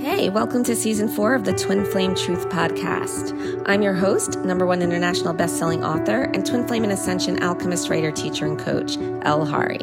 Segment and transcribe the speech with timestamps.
[0.00, 3.62] Hey, welcome to season four of the Twin Flame Truth Podcast.
[3.66, 8.10] I'm your host, number one international best-selling author, and Twin Flame and Ascension alchemist, writer,
[8.10, 9.78] teacher, and coach, El Hari.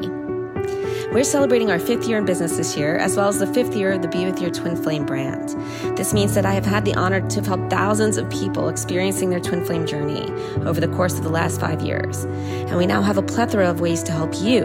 [1.14, 3.92] We're celebrating our fifth year in business this year, as well as the fifth year
[3.92, 5.50] of the Be With Your Twin Flame brand.
[5.96, 9.40] This means that I have had the honor to help thousands of people experiencing their
[9.40, 10.32] twin flame journey
[10.66, 12.24] over the course of the last five years.
[12.24, 14.64] And we now have a plethora of ways to help you,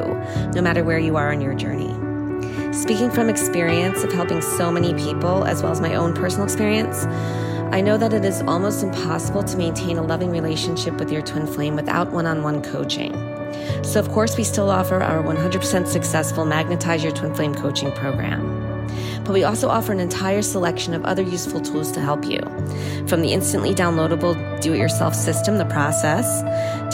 [0.54, 1.94] no matter where you are on your journey.
[2.72, 7.04] Speaking from experience of helping so many people, as well as my own personal experience,
[7.70, 11.46] I know that it is almost impossible to maintain a loving relationship with your twin
[11.46, 13.12] flame without one on one coaching.
[13.84, 18.86] So, of course, we still offer our 100% successful Magnetize Your Twin Flame coaching program.
[19.22, 22.40] But we also offer an entire selection of other useful tools to help you.
[23.06, 26.40] From the instantly downloadable do it yourself system, the process,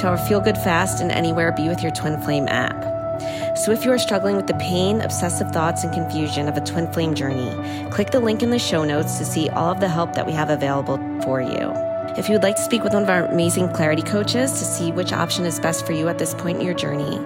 [0.00, 2.97] to our Feel Good Fast and Anywhere Be With Your Twin Flame app.
[3.58, 6.90] So if you are struggling with the pain, obsessive thoughts, and confusion of a twin
[6.92, 7.50] flame journey,
[7.90, 10.32] click the link in the show notes to see all of the help that we
[10.32, 11.72] have available for you.
[12.16, 14.92] If you would like to speak with one of our amazing clarity coaches to see
[14.92, 17.18] which option is best for you at this point in your journey,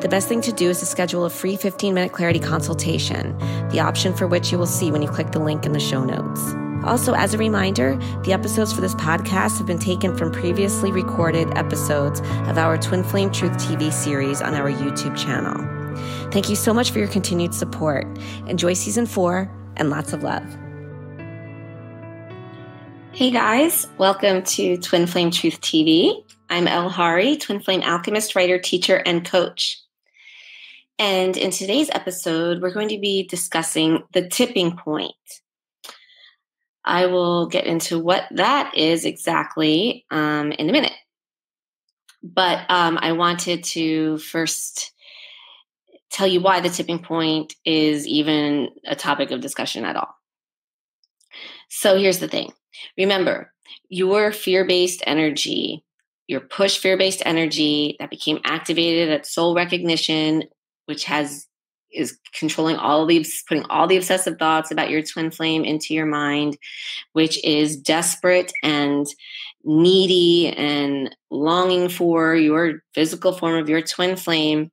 [0.00, 3.38] the best thing to do is to schedule a free 15 minute clarity consultation,
[3.70, 6.04] the option for which you will see when you click the link in the show
[6.04, 6.69] notes.
[6.84, 11.46] Also, as a reminder, the episodes for this podcast have been taken from previously recorded
[11.58, 15.54] episodes of our Twin Flame Truth TV series on our YouTube channel.
[16.30, 18.06] Thank you so much for your continued support.
[18.46, 20.44] Enjoy season four and lots of love.
[23.12, 26.24] Hey guys, welcome to Twin Flame Truth TV.
[26.48, 29.78] I'm El Hari, Twin Flame alchemist, writer, teacher, and coach.
[30.98, 35.14] And in today's episode, we're going to be discussing the tipping point.
[36.84, 40.92] I will get into what that is exactly um, in a minute.
[42.22, 44.92] But um, I wanted to first
[46.10, 50.14] tell you why the tipping point is even a topic of discussion at all.
[51.68, 52.52] So here's the thing
[52.98, 53.52] remember,
[53.88, 55.84] your fear based energy,
[56.26, 60.44] your push fear based energy that became activated at soul recognition,
[60.86, 61.46] which has
[61.92, 65.94] is controlling all of these putting all the obsessive thoughts about your twin flame into
[65.94, 66.56] your mind
[67.12, 69.06] which is desperate and
[69.64, 74.70] needy and longing for your physical form of your twin flame.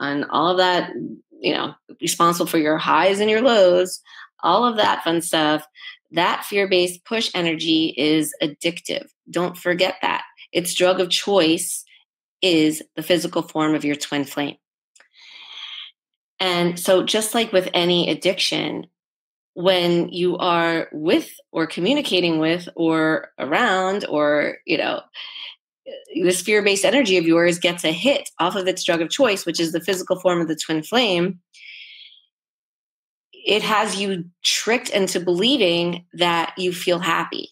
[0.00, 0.92] And all of that
[1.40, 4.00] you know responsible for your highs and your lows
[4.40, 5.66] all of that fun stuff
[6.12, 9.08] that fear-based push energy is addictive.
[9.30, 10.22] Don't forget that.
[10.52, 11.84] Its drug of choice
[12.42, 14.56] is the physical form of your twin flame
[16.38, 18.86] and so, just like with any addiction,
[19.54, 25.00] when you are with or communicating with or around or, you know,
[26.22, 29.46] this fear based energy of yours gets a hit off of its drug of choice,
[29.46, 31.40] which is the physical form of the twin flame,
[33.32, 37.50] it has you tricked into believing that you feel happy,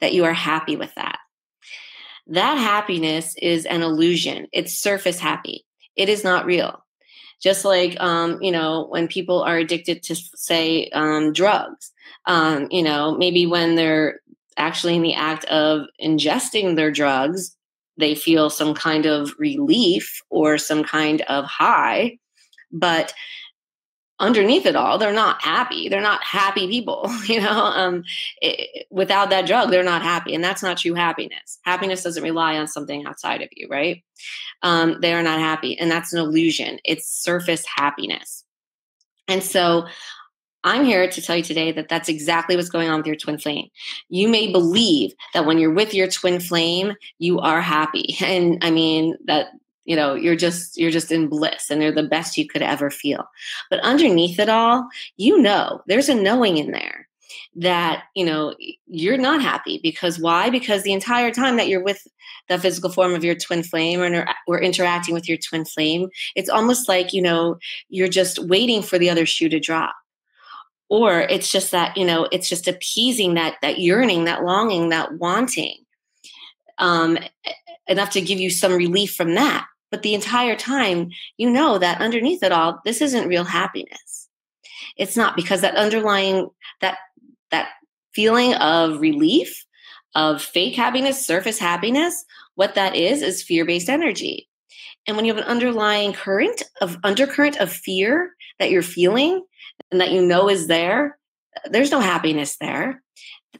[0.00, 1.18] that you are happy with that.
[2.28, 5.66] That happiness is an illusion, it's surface happy,
[5.96, 6.82] it is not real
[7.42, 11.92] just like um, you know when people are addicted to say um, drugs
[12.26, 14.20] um, you know maybe when they're
[14.56, 17.56] actually in the act of ingesting their drugs
[17.98, 22.16] they feel some kind of relief or some kind of high
[22.70, 23.12] but
[24.22, 25.88] underneath it all they're not happy.
[25.88, 27.64] They're not happy people you know?
[27.64, 28.04] Um,
[28.40, 31.58] it, without that drug they're not happy and that's not true happiness.
[31.64, 34.02] Happiness doesn't rely on something outside of you right?
[34.62, 36.78] Um, they are not happy and that's an illusion.
[36.84, 38.44] It's surface happiness.
[39.28, 39.86] And so
[40.64, 43.38] I'm here to tell you today that that's exactly what's going on with your twin
[43.38, 43.68] flame.
[44.08, 48.16] You may believe that when you're with your twin flame, you are happy.
[48.22, 49.48] And I mean, that
[49.84, 52.90] you know you're just you're just in bliss and they're the best you could ever
[52.90, 53.24] feel.
[53.70, 57.08] But underneath it all you know there's a knowing in there
[57.56, 58.54] that you know
[58.86, 60.50] you're not happy because why?
[60.50, 62.06] Because the entire time that you're with
[62.48, 66.48] the physical form of your twin flame or we're interacting with your twin flame it's
[66.48, 69.94] almost like you know you're just waiting for the other shoe to drop.
[70.88, 75.14] Or it's just that you know it's just appeasing that that yearning that longing that
[75.18, 75.76] wanting
[76.78, 77.18] um
[77.86, 82.00] enough to give you some relief from that but the entire time, you know that
[82.00, 84.28] underneath it all, this isn't real happiness.
[84.96, 86.48] It's not because that underlying
[86.80, 86.96] that
[87.50, 87.68] that
[88.14, 89.66] feeling of relief,
[90.14, 92.24] of fake happiness, surface happiness,
[92.54, 94.48] what that is is fear-based energy.
[95.06, 99.44] And when you have an underlying current of undercurrent of fear that you're feeling
[99.90, 101.18] and that you know is there,
[101.70, 103.02] there's no happiness there.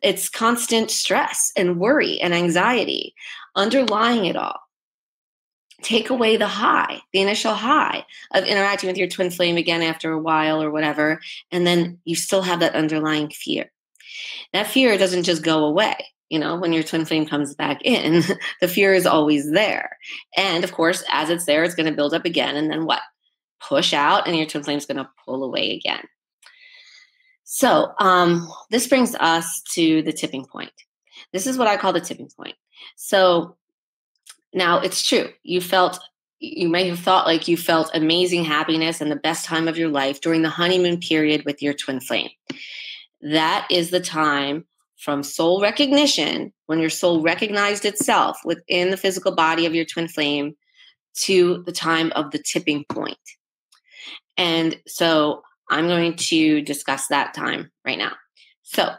[0.02, 3.14] It's constant stress and worry and anxiety
[3.54, 4.58] underlying it all.
[5.82, 10.12] Take away the high, the initial high of interacting with your twin flame again after
[10.12, 11.20] a while or whatever.
[11.50, 13.70] And then you still have that underlying fear.
[14.52, 15.96] That fear doesn't just go away.
[16.28, 18.22] You know, when your twin flame comes back in,
[18.60, 19.98] the fear is always there.
[20.36, 22.56] And of course, as it's there, it's going to build up again.
[22.56, 23.02] And then what?
[23.60, 26.02] Push out, and your twin flame is going to pull away again.
[27.44, 30.72] So, um, this brings us to the tipping point.
[31.32, 32.56] This is what I call the tipping point.
[32.96, 33.56] So,
[34.52, 35.28] now it's true.
[35.42, 35.98] You felt
[36.40, 39.88] you may have thought like you felt amazing happiness and the best time of your
[39.88, 42.30] life during the honeymoon period with your twin flame.
[43.20, 44.64] That is the time
[44.96, 50.08] from soul recognition, when your soul recognized itself within the physical body of your twin
[50.08, 50.56] flame,
[51.14, 53.18] to the time of the tipping point.
[54.36, 58.12] And so I'm going to discuss that time right now.
[58.62, 58.90] So,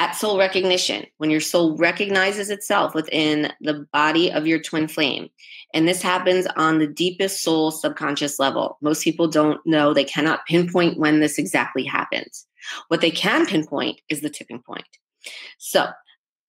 [0.00, 5.28] at soul recognition, when your soul recognizes itself within the body of your twin flame.
[5.74, 8.78] And this happens on the deepest soul subconscious level.
[8.80, 12.46] Most people don't know, they cannot pinpoint when this exactly happens.
[12.88, 14.86] What they can pinpoint is the tipping point.
[15.58, 15.90] So,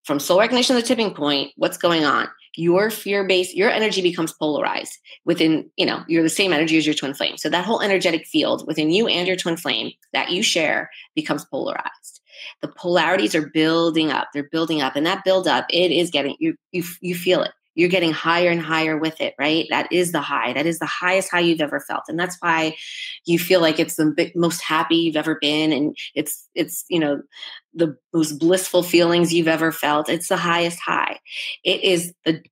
[0.06, 2.30] from soul recognition to the tipping point, what's going on?
[2.56, 6.86] Your fear based, your energy becomes polarized within, you know, you're the same energy as
[6.86, 7.36] your twin flame.
[7.36, 11.44] So, that whole energetic field within you and your twin flame that you share becomes
[11.44, 12.21] polarized
[12.62, 16.36] the polarities are building up they're building up and that build up it is getting
[16.40, 17.52] you you you feel it.
[17.74, 19.66] You're getting higher and higher with it right?
[19.70, 20.52] That is the high.
[20.52, 22.76] That is the highest high you've ever felt and that's why
[23.26, 27.22] you feel like it's the most happy you've ever been and it's it's you know
[27.74, 30.10] the most blissful feelings you've ever felt.
[30.10, 31.20] It's the highest high.
[31.64, 32.44] It is the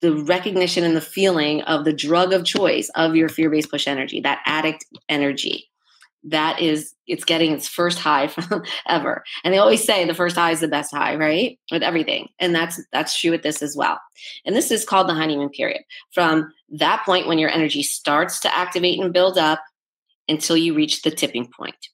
[0.00, 4.20] the recognition and the feeling of the drug of choice of your fear-based push energy
[4.20, 5.68] that addict energy
[6.30, 8.30] that is it's getting its first high
[8.88, 9.24] ever.
[9.44, 11.58] And they always say the first high is the best high right?
[11.70, 12.28] With everything.
[12.38, 13.98] And that's that's true with this as well.
[14.44, 15.82] And this is called the honeymoon period.
[16.12, 19.60] From that point when your energy starts to activate and build up
[20.28, 21.88] until you reach the tipping point.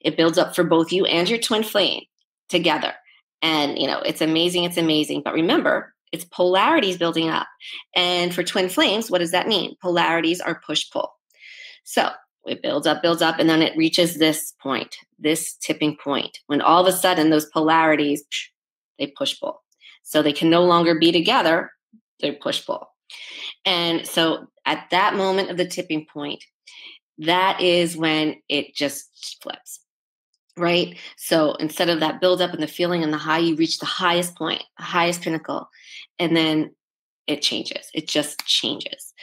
[0.00, 2.02] It builds up for both you and your twin flame
[2.48, 2.92] together.
[3.42, 5.22] And you know it's amazing it's amazing.
[5.24, 7.48] But remember it's polarities building up.
[7.96, 9.74] And for twin flames what does that mean?
[9.80, 11.14] Polarities are push pull
[11.84, 12.10] so
[12.46, 16.60] it builds up, builds up, and then it reaches this point, this tipping point, when
[16.60, 18.24] all of a sudden those polarities
[18.98, 19.62] they push pull.
[20.02, 21.72] So they can no longer be together,
[22.20, 22.88] they push pull.
[23.64, 26.44] And so at that moment of the tipping point,
[27.18, 29.80] that is when it just flips.
[30.56, 30.98] Right.
[31.16, 33.86] So instead of that build up and the feeling and the high, you reach the
[33.86, 35.68] highest point, highest pinnacle.
[36.20, 36.70] And then
[37.26, 37.88] it changes.
[37.94, 39.14] It just changes.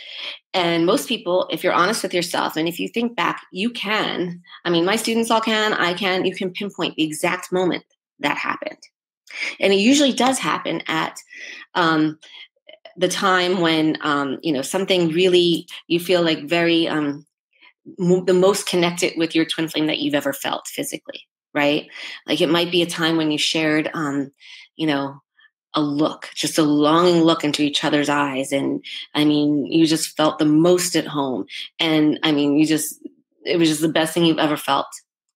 [0.53, 4.41] And most people, if you're honest with yourself, and if you think back, you can.
[4.65, 7.83] I mean, my students all can, I can, you can pinpoint the exact moment
[8.19, 8.79] that happened.
[9.59, 11.17] And it usually does happen at
[11.75, 12.19] um,
[12.97, 17.25] the time when, um, you know, something really, you feel like very, um,
[17.97, 21.21] the most connected with your twin flame that you've ever felt physically,
[21.53, 21.87] right?
[22.27, 24.31] Like it might be a time when you shared, um,
[24.75, 25.21] you know,
[25.73, 28.51] a look, just a longing look into each other's eyes.
[28.51, 28.83] And
[29.13, 31.45] I mean, you just felt the most at home.
[31.79, 32.99] And I mean, you just,
[33.45, 34.87] it was just the best thing you've ever felt.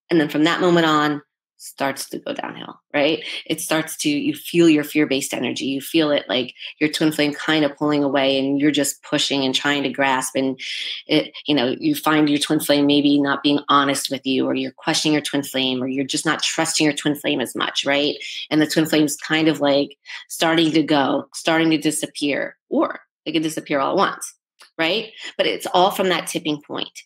[0.10, 1.22] And then from that moment on,
[1.66, 3.24] starts to go downhill, right?
[3.46, 5.66] It starts to, you feel your fear based energy.
[5.66, 9.44] You feel it like your twin flame kind of pulling away and you're just pushing
[9.44, 10.36] and trying to grasp.
[10.36, 10.60] And
[11.08, 14.54] it, you know, you find your twin flame maybe not being honest with you or
[14.54, 17.86] you're questioning your twin flame or you're just not trusting your twin flame as much,
[17.86, 18.16] right?
[18.52, 19.98] And the twin flame's kind of like
[20.30, 24.36] starting to go, starting to disappear, or they can disappear all at once,
[24.78, 25.12] right?
[25.36, 27.02] But it's all from that tipping point.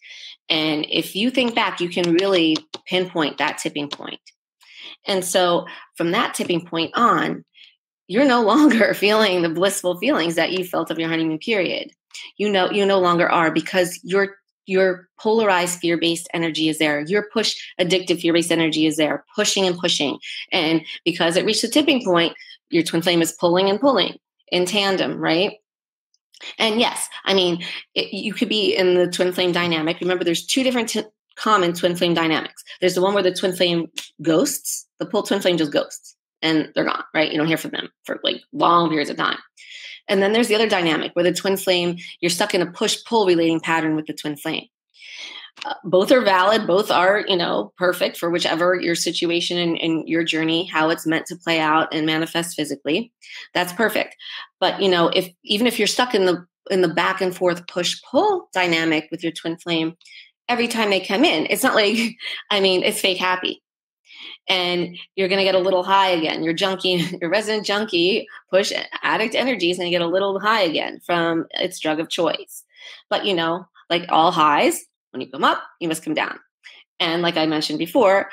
[0.50, 4.20] And if you think back, you can really pinpoint that tipping point.
[5.08, 5.65] And so
[5.96, 7.44] from that tipping point on,
[8.08, 11.91] you're no longer feeling the blissful feelings that you felt of your honeymoon period.
[12.38, 17.01] You know, you no longer are because your your polarized fear-based energy is there.
[17.01, 20.20] Your push addictive fear-based energy is there, pushing and pushing.
[20.51, 22.36] And because it reached the tipping point,
[22.70, 24.20] your twin flame is pulling and pulling
[24.51, 25.53] in tandem, right?
[26.58, 27.63] And yes, I mean,
[27.96, 30.00] it, you could be in the twin flame dynamic.
[30.00, 31.03] Remember, there's two different t-
[31.39, 32.63] common twin flame dynamics.
[32.81, 33.88] There's the one where the twin flame
[34.22, 37.31] ghosts, the pull twin flame just ghosts and they're gone, right?
[37.31, 39.38] You don't hear from them for like long periods of time.
[40.10, 42.98] And then there's the other dynamic where the twin flame, you're stuck in a push
[43.05, 44.65] pull relating pattern with the twin flame.
[45.65, 50.08] Uh, both are valid, both are, you know, perfect for whichever your situation and, and
[50.08, 53.12] your journey, how it's meant to play out and manifest physically.
[53.53, 54.15] That's perfect.
[54.60, 57.67] But, you know, if even if you're stuck in the in the back and forth
[57.67, 59.96] push pull dynamic with your twin flame,
[60.50, 61.48] every time they come in.
[61.50, 61.98] It's not like,
[62.51, 63.62] I mean, it's fake happy.
[64.50, 66.44] and you're going to get a little high again.
[66.44, 70.62] Your junkie, your resident junkie push addict energy is going to get a little high
[70.63, 72.63] again from its drug of choice.
[73.10, 76.39] But you know, like all highs, when you come up, you must come down.
[77.00, 78.29] And like I mentioned before,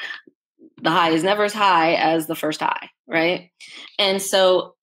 [0.82, 3.50] the high is never as high as the first high, right?
[3.99, 4.75] And so,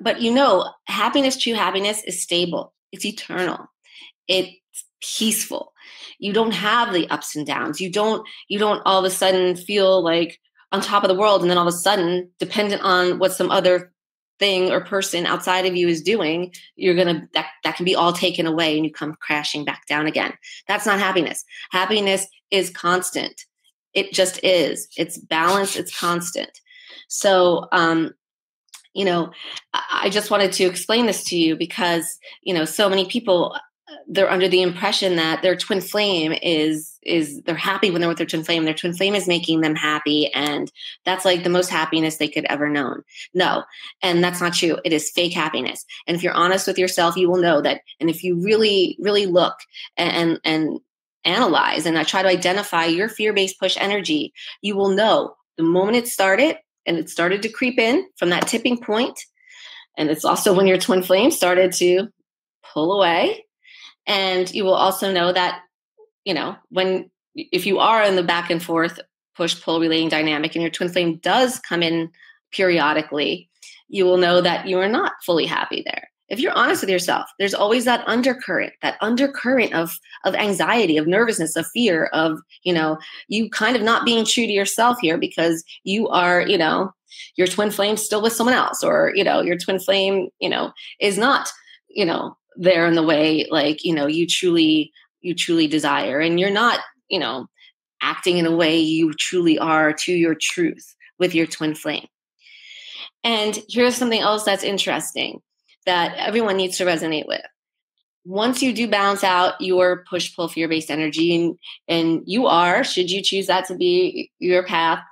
[0.00, 3.66] but you know, happiness, true happiness is stable, it's eternal,
[4.26, 4.50] it's
[5.00, 5.72] peaceful.
[6.18, 7.80] You don't have the ups and downs.
[7.80, 10.40] You don't, you don't all of a sudden feel like
[10.72, 13.50] on top of the world and then all of a sudden, dependent on what some
[13.50, 13.92] other
[14.38, 18.12] thing or person outside of you is doing, you're gonna that that can be all
[18.12, 20.32] taken away and you come crashing back down again.
[20.66, 21.44] That's not happiness.
[21.70, 23.44] Happiness is constant.
[23.94, 24.88] It just is.
[24.96, 26.50] It's balanced, it's constant.
[27.08, 28.12] So um,
[28.94, 29.30] you know,
[29.72, 33.56] I just wanted to explain this to you because, you know, so many people
[34.06, 38.18] they're under the impression that their twin flame is is they're happy when they're with
[38.18, 40.70] their twin flame their twin flame is making them happy and
[41.04, 43.02] that's like the most happiness they could ever known.
[43.34, 43.64] No
[44.02, 44.78] and that's not true.
[44.84, 45.84] It is fake happiness.
[46.06, 49.26] And if you're honest with yourself you will know that and if you really really
[49.26, 49.56] look
[49.96, 50.80] and and
[51.24, 55.96] analyze and I try to identify your fear-based push energy you will know the moment
[55.96, 59.18] it started and it started to creep in from that tipping point
[59.96, 62.08] and it's also when your twin flame started to
[62.62, 63.44] pull away
[64.08, 65.60] and you will also know that,
[66.24, 68.98] you know, when if you are in the back and forth
[69.36, 72.10] push pull relating dynamic and your twin flame does come in
[72.50, 73.48] periodically,
[73.88, 76.08] you will know that you are not fully happy there.
[76.28, 79.92] If you're honest with yourself, there's always that undercurrent, that undercurrent of
[80.24, 82.98] of anxiety, of nervousness, of fear, of, you know,
[83.28, 86.92] you kind of not being true to yourself here because you are, you know,
[87.36, 90.72] your twin flame still with someone else or, you know, your twin flame, you know,
[91.00, 91.50] is not,
[91.88, 96.38] you know, there in the way like you know you truly you truly desire and
[96.38, 97.46] you're not you know
[98.02, 102.06] acting in a way you truly are to your truth with your twin flame.
[103.24, 105.40] And here's something else that's interesting
[105.86, 107.42] that everyone needs to resonate with.
[108.24, 112.84] Once you do balance out your push pull fear based energy and, and you are
[112.84, 115.02] should you choose that to be your path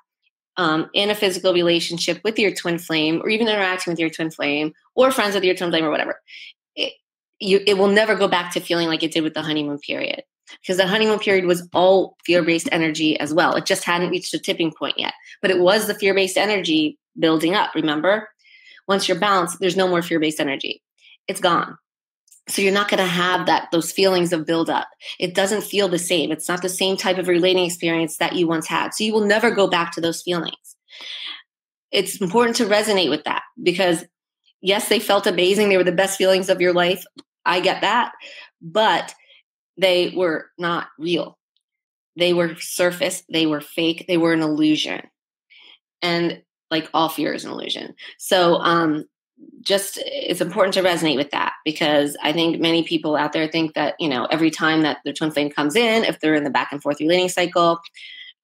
[0.58, 4.30] um, in a physical relationship with your twin flame or even interacting with your twin
[4.30, 6.20] flame or friends with your twin flame or whatever
[7.40, 10.22] you it will never go back to feeling like it did with the honeymoon period.
[10.62, 13.56] Because the honeymoon period was all fear-based energy as well.
[13.56, 15.12] It just hadn't reached a tipping point yet.
[15.42, 18.28] But it was the fear-based energy building up remember?
[18.88, 20.82] Once you're balanced there's no more fear-based energy.
[21.28, 21.78] It's gone.
[22.48, 24.86] So you're not going to have that those feelings of build up
[25.18, 26.30] it doesn't feel the same.
[26.30, 28.94] It's not the same type of relating experience that you once had.
[28.94, 30.76] So you will never go back to those feelings.
[31.90, 34.04] It's important to resonate with that because
[34.60, 35.68] yes they felt amazing.
[35.68, 37.04] They were the best feelings of your life
[37.46, 38.12] I get that.
[38.60, 39.14] But
[39.78, 41.38] they were not real.
[42.16, 45.02] They were surface, they were fake, they were an illusion.
[46.02, 47.94] And like all fear is an illusion.
[48.18, 49.04] So um
[49.60, 53.74] just it's important to resonate with that because I think many people out there think
[53.74, 56.50] that, you know, every time that their twin flame comes in, if they're in the
[56.50, 57.80] back and forth relating cycle,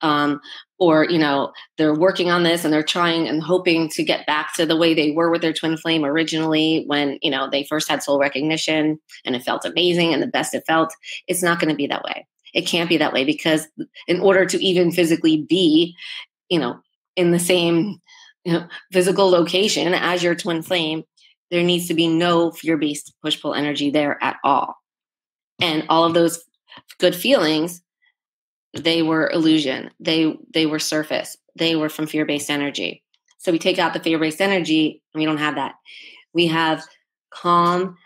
[0.03, 0.41] um,
[0.83, 4.53] or you know they're working on this and they're trying and hoping to get back
[4.53, 7.89] to the way they were with their twin flame originally when you know they first
[7.89, 10.93] had soul recognition and it felt amazing and the best it felt
[11.29, 12.27] it's not going to be that way.
[12.53, 13.69] It can't be that way because
[14.09, 15.95] in order to even physically be
[16.49, 16.81] you know
[17.15, 18.01] in the same
[18.45, 21.05] you know, physical location as your twin flame
[21.53, 24.75] there needs to be no fear-based push-pull energy there at all.
[25.61, 26.43] And all of those
[26.99, 27.83] good feelings
[28.75, 29.91] they were illusion.
[30.01, 31.37] They they were surface.
[31.57, 33.03] They were from fear-based energy.
[33.39, 35.75] So we take out the fear-based energy and we don't have that.
[36.33, 36.83] We have
[37.31, 37.97] calm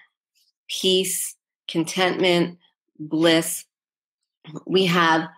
[0.68, 1.36] peace
[1.68, 2.58] contentment
[2.98, 3.64] bliss.
[4.66, 5.28] We have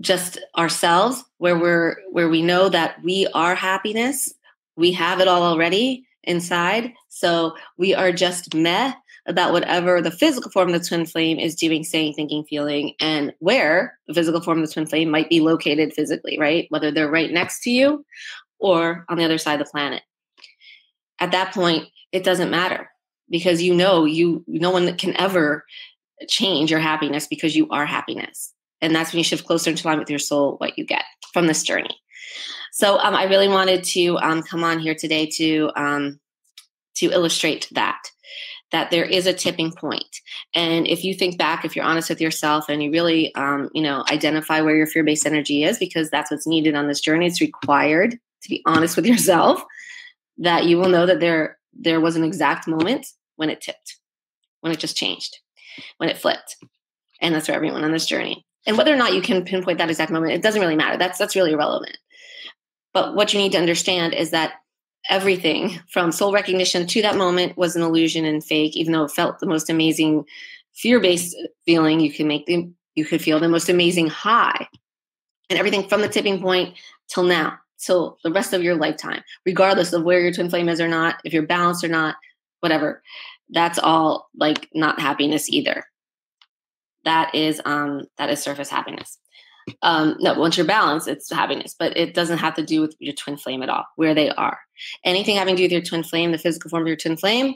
[0.00, 4.34] just ourselves where we're where we know that we are happiness.
[4.76, 6.92] We have it all already inside.
[7.08, 8.92] So we are just meh
[9.26, 13.32] about whatever the physical form of the twin flame is doing, saying, thinking, feeling, and
[13.38, 16.66] where the physical form of the twin flame might be located physically, right?
[16.68, 18.04] Whether they're right next to you
[18.58, 20.02] or on the other side of the planet.
[21.20, 22.90] At that point, it doesn't matter
[23.30, 25.64] because you know you no one can ever
[26.28, 28.52] change your happiness because you are happiness.
[28.80, 31.46] And that's when you shift closer into line with your soul, what you get from
[31.46, 31.96] this journey.
[32.72, 36.20] So um, I really wanted to um, come on here today to um,
[36.96, 38.02] to illustrate that
[38.74, 40.20] that there is a tipping point.
[40.52, 43.80] And if you think back, if you're honest with yourself and you really, um, you
[43.80, 47.28] know, identify where your fear based energy is, because that's what's needed on this journey,
[47.28, 49.62] it's required to be honest with yourself,
[50.38, 53.96] that you will know that there there was an exact moment when it tipped,
[54.60, 55.38] when it just changed,
[55.98, 56.56] when it flipped.
[57.20, 58.44] And that's for everyone on this journey.
[58.66, 60.98] And whether or not you can pinpoint that exact moment, it doesn't really matter.
[60.98, 61.96] That's that's really irrelevant.
[62.92, 64.54] But what you need to understand is that
[65.10, 69.10] everything from soul recognition to that moment was an illusion and fake, even though it
[69.10, 70.24] felt the most amazing
[70.74, 74.68] fear-based feeling you can make the you could feel the most amazing high.
[75.50, 76.74] And everything from the tipping point
[77.08, 80.80] till now, till the rest of your lifetime, regardless of where your twin flame is
[80.80, 82.16] or not, if you're balanced or not,
[82.60, 83.02] whatever.
[83.50, 85.84] That's all like not happiness either.
[87.04, 89.18] That is um that is surface happiness
[89.82, 93.14] um, no, once you're balanced, it's happiness, but it doesn't have to do with your
[93.14, 94.58] twin flame at all, where they are.
[95.04, 97.54] Anything having to do with your twin flame, the physical form of your twin flame,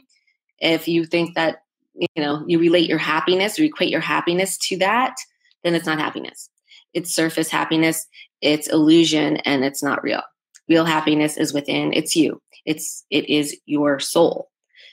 [0.59, 1.63] if you think that,
[1.95, 5.17] you know, you relate your happiness or equate your happiness to that,
[5.65, 6.51] then it's not happiness.
[6.95, 8.07] It's surface happiness,
[8.41, 10.23] it's illusion, and it's not real.
[10.69, 12.41] Real happiness is within, it's you.
[12.65, 14.51] It's it is your soul,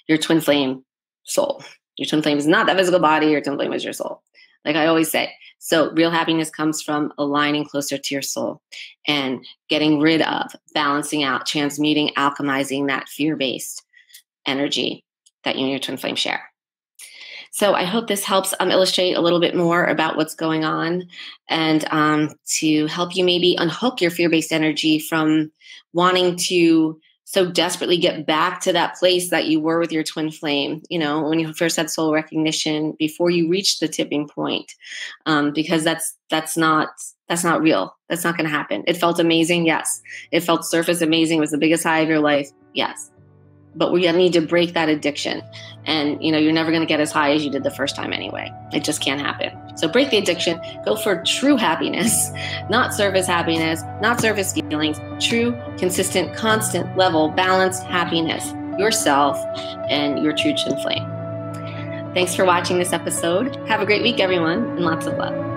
[0.07, 0.85] your twin flame
[1.23, 1.63] soul.
[1.97, 4.21] Your twin flame is not that physical body, your twin flame is your soul.
[4.65, 5.31] Like I always say,
[5.65, 8.61] so, real happiness comes from aligning closer to your soul
[9.07, 13.83] and getting rid of, balancing out, transmuting, alchemizing that fear based
[14.45, 15.03] energy
[15.43, 16.43] that you and your twin flame share.
[17.49, 21.07] So, I hope this helps um, illustrate a little bit more about what's going on
[21.49, 25.51] and um, to help you maybe unhook your fear based energy from
[25.93, 26.99] wanting to
[27.35, 30.97] so desperately get back to that place that you were with your twin flame you
[30.97, 34.73] know when you first had soul recognition before you reached the tipping point
[35.25, 36.87] um, because that's that's not
[37.27, 37.95] that's not real.
[38.07, 38.83] That's not going to happen.
[38.85, 39.99] It felt amazing yes.
[40.31, 41.39] It felt surface amazing.
[41.39, 43.09] It was the biggest high of your life yes
[43.75, 45.43] but we need to break that addiction.
[45.85, 47.95] And you know you're never going to get as high as you did the first
[47.95, 48.51] time anyway.
[48.71, 49.51] It just can't happen.
[49.77, 52.29] So break the addiction go for true happiness
[52.69, 59.37] not surface happiness not surface feelings true consistent constant level balanced happiness yourself
[59.89, 61.11] and your true twin flame.
[62.13, 63.55] Thanks for watching this episode.
[63.67, 65.54] Have a great week everyone and lots of love